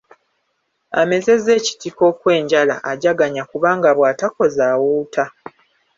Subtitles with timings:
[1.01, 5.25] Amezezza ekitiko okwenjala ajaganya kubanga bw’atakoza awuuta.